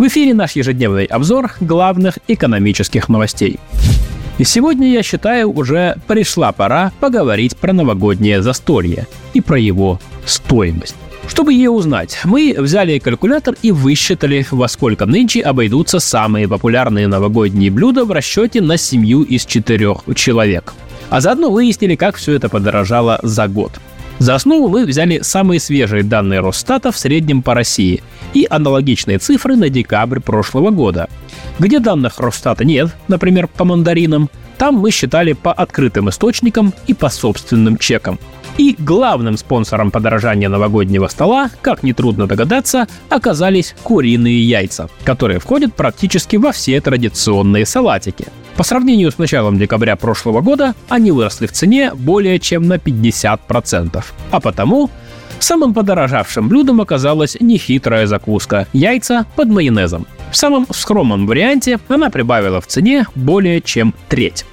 В 0.00 0.06
эфире 0.06 0.32
наш 0.32 0.52
ежедневный 0.52 1.04
обзор 1.04 1.52
главных 1.60 2.20
экономических 2.26 3.10
новостей. 3.10 3.60
И 4.38 4.44
сегодня, 4.44 4.90
я 4.90 5.02
считаю, 5.02 5.52
уже 5.52 5.96
пришла 6.06 6.52
пора 6.52 6.90
поговорить 7.00 7.54
про 7.54 7.74
новогоднее 7.74 8.40
застолье 8.40 9.06
и 9.34 9.42
про 9.42 9.58
его 9.58 10.00
стоимость. 10.24 10.94
Чтобы 11.28 11.52
ее 11.52 11.68
узнать, 11.68 12.18
мы 12.24 12.56
взяли 12.56 12.98
калькулятор 12.98 13.56
и 13.60 13.72
высчитали, 13.72 14.46
во 14.50 14.68
сколько 14.68 15.04
нынче 15.04 15.42
обойдутся 15.42 16.00
самые 16.00 16.48
популярные 16.48 17.06
новогодние 17.06 17.70
блюда 17.70 18.06
в 18.06 18.10
расчете 18.10 18.62
на 18.62 18.78
семью 18.78 19.22
из 19.22 19.44
четырех 19.44 20.04
человек. 20.14 20.72
А 21.10 21.20
заодно 21.20 21.50
выяснили, 21.50 21.94
как 21.94 22.16
все 22.16 22.32
это 22.32 22.48
подорожало 22.48 23.20
за 23.22 23.48
год. 23.48 23.72
За 24.20 24.34
основу 24.34 24.68
мы 24.68 24.84
взяли 24.84 25.20
самые 25.22 25.60
свежие 25.60 26.02
данные 26.02 26.40
Росстата 26.40 26.92
в 26.92 26.98
среднем 26.98 27.40
по 27.40 27.54
России 27.54 28.02
и 28.34 28.46
аналогичные 28.48 29.18
цифры 29.18 29.56
на 29.56 29.70
декабрь 29.70 30.20
прошлого 30.20 30.68
года. 30.68 31.08
Где 31.58 31.78
данных 31.78 32.20
Росстата 32.20 32.62
нет, 32.62 32.94
например, 33.08 33.48
по 33.48 33.64
мандаринам, 33.64 34.28
там 34.58 34.74
мы 34.74 34.90
считали 34.90 35.32
по 35.32 35.54
открытым 35.54 36.10
источникам 36.10 36.74
и 36.86 36.92
по 36.92 37.08
собственным 37.08 37.78
чекам. 37.78 38.18
И 38.58 38.76
главным 38.78 39.38
спонсором 39.38 39.90
подорожания 39.90 40.50
новогоднего 40.50 41.08
стола, 41.08 41.48
как 41.62 41.82
нетрудно 41.82 42.26
догадаться, 42.26 42.88
оказались 43.08 43.74
куриные 43.82 44.46
яйца, 44.46 44.90
которые 45.02 45.38
входят 45.38 45.74
практически 45.74 46.36
во 46.36 46.52
все 46.52 46.78
традиционные 46.82 47.64
салатики– 47.64 48.26
по 48.60 48.64
сравнению 48.64 49.10
с 49.10 49.16
началом 49.16 49.56
декабря 49.58 49.96
прошлого 49.96 50.42
года 50.42 50.74
они 50.90 51.12
выросли 51.12 51.46
в 51.46 51.52
цене 51.52 51.92
более 51.94 52.38
чем 52.38 52.68
на 52.68 52.74
50%. 52.74 54.04
А 54.30 54.38
потому 54.38 54.90
самым 55.38 55.72
подорожавшим 55.72 56.46
блюдом 56.46 56.82
оказалась 56.82 57.38
нехитрая 57.40 58.06
закуска– 58.06 58.66
яйца 58.74 59.24
под 59.34 59.48
майонезом. 59.48 60.06
В 60.30 60.36
самом 60.36 60.66
скромном 60.74 61.26
варианте 61.26 61.78
она 61.88 62.10
прибавила 62.10 62.60
в 62.60 62.66
цене 62.66 63.06
более 63.14 63.62
чем 63.62 63.94
треть. 64.10 64.44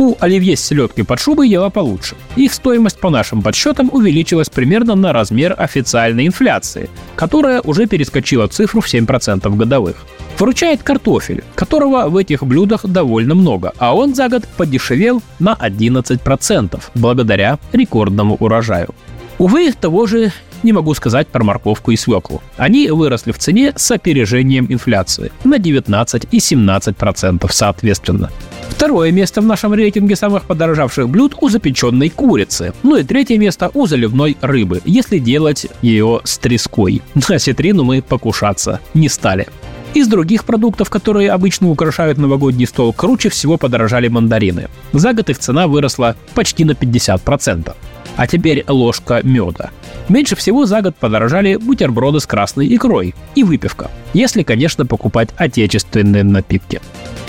У 0.00 0.16
оливье 0.18 0.56
с 0.56 0.64
селедкой 0.64 1.04
под 1.04 1.20
шубой 1.20 1.50
ела 1.50 1.68
получше. 1.68 2.16
Их 2.34 2.54
стоимость 2.54 2.98
по 2.98 3.10
нашим 3.10 3.42
подсчетам 3.42 3.90
увеличилась 3.92 4.48
примерно 4.48 4.94
на 4.94 5.12
размер 5.12 5.54
официальной 5.58 6.26
инфляции, 6.26 6.88
которая 7.16 7.60
уже 7.60 7.86
перескочила 7.86 8.48
цифру 8.48 8.80
в 8.80 8.86
7% 8.86 9.54
годовых. 9.54 9.96
Выручает 10.38 10.82
картофель, 10.82 11.44
которого 11.54 12.08
в 12.08 12.16
этих 12.16 12.42
блюдах 12.44 12.86
довольно 12.86 13.34
много, 13.34 13.74
а 13.76 13.94
он 13.94 14.14
за 14.14 14.30
год 14.30 14.48
подешевел 14.56 15.22
на 15.38 15.52
11% 15.52 16.82
благодаря 16.94 17.58
рекордному 17.72 18.36
урожаю. 18.40 18.94
Увы, 19.36 19.70
того 19.78 20.06
же 20.06 20.32
не 20.62 20.72
могу 20.72 20.94
сказать 20.94 21.28
про 21.28 21.44
морковку 21.44 21.90
и 21.90 21.96
свеклу. 21.96 22.40
Они 22.56 22.88
выросли 22.88 23.32
в 23.32 23.38
цене 23.38 23.74
с 23.76 23.90
опережением 23.90 24.64
инфляции 24.70 25.30
на 25.44 25.58
19 25.58 26.28
и 26.30 26.38
17% 26.38 27.46
соответственно. 27.52 28.30
Второе 28.70 29.12
место 29.12 29.40
в 29.40 29.44
нашем 29.44 29.74
рейтинге 29.74 30.16
самых 30.16 30.44
подорожавших 30.44 31.08
блюд 31.08 31.34
у 31.40 31.48
запеченной 31.48 32.08
курицы. 32.08 32.72
Ну 32.82 32.96
и 32.96 33.04
третье 33.04 33.36
место 33.36 33.70
у 33.74 33.86
заливной 33.86 34.36
рыбы, 34.40 34.80
если 34.84 35.18
делать 35.18 35.66
ее 35.82 36.20
с 36.24 36.38
треской. 36.38 37.02
На 37.28 37.38
ситрину 37.38 37.84
мы 37.84 38.00
покушаться 38.00 38.80
не 38.94 39.08
стали. 39.08 39.46
Из 39.92 40.06
других 40.06 40.44
продуктов, 40.44 40.88
которые 40.88 41.32
обычно 41.32 41.68
украшают 41.68 42.16
новогодний 42.16 42.66
стол, 42.66 42.92
круче 42.92 43.28
всего 43.28 43.58
подорожали 43.58 44.06
мандарины. 44.06 44.68
За 44.92 45.12
год 45.12 45.30
их 45.30 45.38
цена 45.38 45.66
выросла 45.66 46.16
почти 46.34 46.64
на 46.64 46.72
50%. 46.72 47.74
А 48.16 48.26
теперь 48.26 48.64
ложка 48.68 49.20
меда. 49.24 49.70
Меньше 50.08 50.36
всего 50.36 50.64
за 50.64 50.82
год 50.82 50.94
подорожали 50.96 51.56
бутерброды 51.56 52.20
с 52.20 52.26
красной 52.26 52.74
икрой 52.74 53.14
и 53.34 53.42
выпивка, 53.44 53.90
если, 54.12 54.42
конечно, 54.42 54.86
покупать 54.86 55.30
отечественные 55.36 56.24
напитки. 56.24 56.80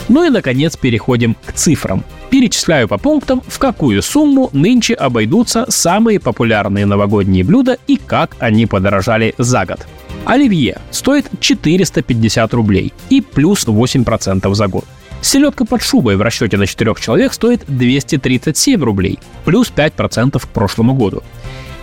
Ну 0.09 0.25
и, 0.25 0.29
наконец, 0.29 0.75
переходим 0.77 1.35
к 1.45 1.53
цифрам. 1.53 2.03
Перечисляю 2.29 2.87
по 2.87 2.97
пунктам, 2.97 3.41
в 3.45 3.59
какую 3.59 4.01
сумму 4.01 4.49
нынче 4.53 4.93
обойдутся 4.93 5.65
самые 5.69 6.19
популярные 6.19 6.85
новогодние 6.85 7.43
блюда 7.43 7.77
и 7.87 7.97
как 7.97 8.35
они 8.39 8.65
подорожали 8.65 9.33
за 9.37 9.65
год. 9.65 9.85
Оливье 10.25 10.79
стоит 10.91 11.29
450 11.39 12.53
рублей 12.53 12.93
и 13.09 13.21
плюс 13.21 13.65
8% 13.65 14.53
за 14.53 14.67
год. 14.67 14.85
Селедка 15.21 15.65
под 15.65 15.83
шубой 15.83 16.15
в 16.15 16.21
расчете 16.21 16.57
на 16.57 16.65
4 16.65 16.95
человек 16.99 17.33
стоит 17.33 17.63
237 17.67 18.83
рублей, 18.83 19.19
плюс 19.45 19.71
5% 19.75 20.39
к 20.39 20.47
прошлому 20.47 20.93
году. 20.93 21.23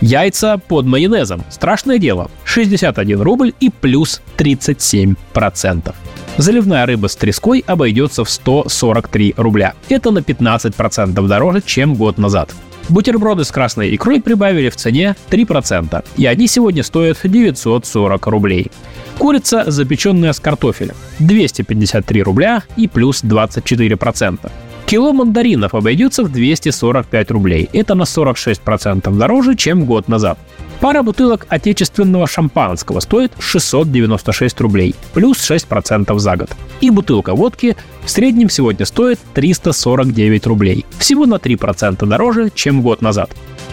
Яйца 0.01 0.59
под 0.59 0.87
майонезом. 0.87 1.45
Страшное 1.51 1.99
дело. 1.99 2.31
61 2.45 3.21
рубль 3.21 3.53
и 3.61 3.71
плюс 3.71 4.23
37%. 4.37 5.95
Заливная 6.39 6.87
рыба 6.87 7.09
с 7.09 7.17
треской 7.17 7.65
обойдется 7.67 8.23
в 8.23 8.31
143 8.31 9.35
рубля. 9.37 9.75
Это 9.89 10.13
на 10.13 10.21
15% 10.21 11.27
дороже, 11.27 11.63
чем 11.67 11.97
год 11.97 12.17
назад. 12.17 12.55
Бутерброды 12.89 13.45
с 13.45 13.51
красной 13.51 13.95
икрой 13.95 14.23
прибавили 14.23 14.71
в 14.71 14.77
цене 14.77 15.17
3%, 15.31 16.05
и 16.17 16.27
они 16.27 16.47
сегодня 16.47 16.85
стоят 16.85 17.19
940 17.25 18.27
рублей. 18.29 18.71
Курица, 19.19 19.65
запеченная 19.67 20.33
с 20.33 20.39
картофелем, 20.39 20.95
253 21.19 22.23
рубля 22.23 22.63
и 22.77 22.87
плюс 22.87 23.25
24%. 23.25 24.51
Кило 24.87 25.13
мандаринов 25.13 25.75
обойдется 25.75 26.23
в 26.23 26.33
245 26.33 27.31
рублей. 27.33 27.69
Это 27.73 27.95
на 27.95 28.05
46% 28.05 29.19
дороже, 29.19 29.57
чем 29.57 29.85
год 29.85 30.09
назад. 30.09 30.39
Пара 30.81 31.03
бутылок 31.03 31.47
отечественного 31.49 32.29
шампанского 32.29 33.01
стоит 33.01 33.33
696 33.41 34.61
рублей, 34.61 34.95
плюс 35.13 35.39
6% 35.39 36.17
за 36.19 36.37
год. 36.37 36.51
И 36.81 36.91
бутылка 36.91 37.35
водки 37.35 37.77
в 38.05 38.11
среднем 38.11 38.49
сегодня 38.49 38.87
стоит 38.87 39.19
349 39.35 40.47
рублей, 40.47 40.87
всего 40.99 41.27
на 41.27 41.35
3% 41.35 42.07
дороже, 42.07 42.51
чем 42.55 42.83
год 42.83 43.03
назад. 43.03 43.31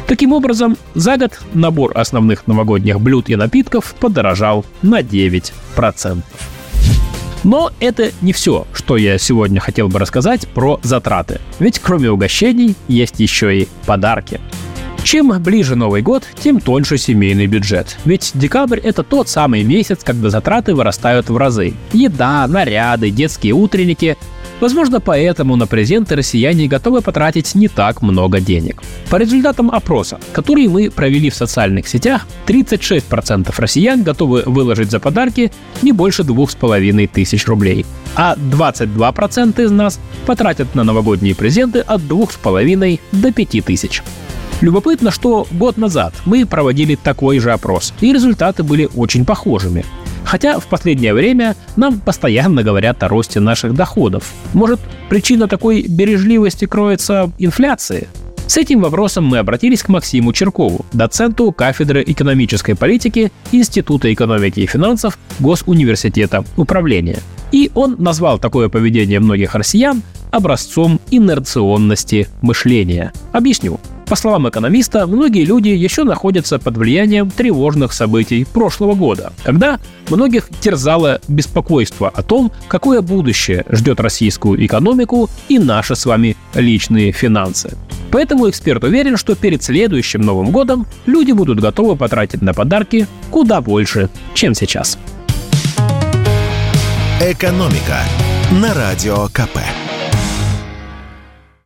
Таким 0.07 0.33
образом, 0.33 0.77
за 0.95 1.17
год 1.17 1.39
набор 1.53 1.91
основных 1.95 2.47
новогодних 2.47 2.99
блюд 2.99 3.29
и 3.29 3.35
напитков 3.35 3.95
подорожал 3.99 4.65
на 4.81 5.01
9%. 5.01 6.23
Но 7.43 7.71
это 7.79 8.11
не 8.21 8.33
все, 8.33 8.65
что 8.73 8.97
я 8.97 9.19
сегодня 9.19 9.59
хотел 9.59 9.87
бы 9.87 9.99
рассказать 9.99 10.47
про 10.47 10.79
затраты. 10.81 11.39
Ведь 11.59 11.77
кроме 11.77 12.09
угощений 12.09 12.75
есть 12.87 13.19
еще 13.19 13.55
и 13.55 13.67
подарки. 13.85 14.41
Чем 15.05 15.31
ближе 15.43 15.75
Новый 15.75 16.01
год, 16.01 16.23
тем 16.41 16.59
тоньше 16.59 16.97
семейный 16.97 17.45
бюджет. 17.45 17.95
Ведь 18.05 18.31
декабрь– 18.33 18.79
это 18.83 19.03
тот 19.03 19.29
самый 19.29 19.61
месяц, 19.63 19.99
когда 20.03 20.31
затраты 20.31 20.73
вырастают 20.73 21.29
в 21.29 21.37
разы. 21.37 21.75
Еда, 21.93 22.47
наряды, 22.47 23.11
детские 23.11 23.53
утренники 23.53 24.17
Возможно, 24.61 25.01
поэтому 25.01 25.57
на 25.57 25.67
презенты 25.67 26.15
россияне 26.15 26.67
готовы 26.67 27.01
потратить 27.01 27.55
не 27.55 27.67
так 27.67 28.01
много 28.01 28.39
денег. 28.39 28.81
По 29.09 29.17
результатам 29.17 29.69
опроса, 29.69 30.17
который 30.31 30.67
мы 30.69 30.89
провели 30.89 31.29
в 31.29 31.35
социальных 31.35 31.89
сетях, 31.89 32.25
36% 32.47 33.53
россиян 33.57 34.01
готовы 34.01 34.43
выложить 34.45 34.91
за 34.91 35.01
подарки 35.01 35.51
не 35.81 35.91
больше 35.91 36.21
2,5 36.21 37.09
тысяч 37.13 37.45
рублей, 37.47 37.85
а 38.15 38.35
22% 38.37 39.61
из 39.61 39.71
нас 39.71 39.99
потратят 40.25 40.73
на 40.73 40.85
новогодние 40.85 41.35
презенты 41.35 41.79
от 41.79 42.01
2,5 42.01 42.99
до 43.11 43.33
5 43.33 43.65
тысяч. 43.65 44.01
Любопытно, 44.65 45.11
что 45.11 45.45
год 45.51 45.77
назад 45.77 46.15
мы 46.25 46.43
проводили 46.47 46.95
такой 46.95 47.37
же 47.37 47.51
опрос, 47.51 47.93
и 48.01 48.11
результаты 48.11 48.63
были 48.63 48.89
очень 48.95 49.23
похожими. 49.23 49.85
Хотя 50.23 50.59
в 50.59 50.65
последнее 50.65 51.13
время 51.13 51.55
нам 51.75 51.99
постоянно 51.99 52.63
говорят 52.63 53.03
о 53.03 53.07
росте 53.07 53.39
наших 53.39 53.75
доходов. 53.75 54.33
Может, 54.53 54.79
причина 55.07 55.47
такой 55.47 55.85
бережливости 55.87 56.65
кроется 56.65 57.27
в 57.27 57.33
инфляции? 57.37 58.07
С 58.47 58.57
этим 58.57 58.81
вопросом 58.81 59.25
мы 59.25 59.37
обратились 59.37 59.83
к 59.83 59.89
Максиму 59.89 60.33
Черкову, 60.33 60.83
доценту 60.93 61.51
кафедры 61.51 62.03
экономической 62.03 62.73
политики 62.73 63.31
Института 63.51 64.11
экономики 64.11 64.61
и 64.61 64.65
финансов 64.65 65.19
Госуниверситета 65.37 66.43
управления. 66.57 67.19
И 67.51 67.69
он 67.75 67.97
назвал 67.99 68.39
такое 68.39 68.69
поведение 68.69 69.19
многих 69.19 69.53
россиян 69.53 70.01
образцом 70.31 70.99
инерционности 71.11 72.27
мышления. 72.41 73.13
Объясню. 73.31 73.79
По 74.07 74.15
словам 74.15 74.47
экономиста, 74.47 75.07
многие 75.07 75.45
люди 75.45 75.69
еще 75.69 76.03
находятся 76.03 76.59
под 76.59 76.77
влиянием 76.77 77.31
тревожных 77.31 77.91
событий 77.91 78.45
прошлого 78.45 78.93
года, 78.93 79.33
когда 79.43 79.79
многих 80.09 80.49
терзало 80.61 81.21
беспокойство 81.27 82.09
о 82.09 82.21
том, 82.21 82.51
какое 82.67 83.01
будущее 83.01 83.65
ждет 83.69 83.99
российскую 83.99 84.63
экономику 84.63 85.29
и 85.49 85.57
наши 85.57 85.95
с 85.95 86.05
вами 86.05 86.37
личные 86.53 87.11
финансы. 87.11 87.75
Поэтому 88.11 88.49
эксперт 88.49 88.83
уверен, 88.83 89.17
что 89.17 89.35
перед 89.35 89.63
следующим 89.63 90.21
Новым 90.21 90.51
годом 90.51 90.85
люди 91.07 91.31
будут 91.31 91.59
готовы 91.59 91.95
потратить 91.95 92.41
на 92.41 92.53
подарки 92.53 93.07
куда 93.31 93.59
больше, 93.59 94.09
чем 94.35 94.53
сейчас. 94.53 94.97
«Экономика» 97.19 97.99
на 98.51 98.73
Радио 98.73 99.27
КП. 99.33 99.57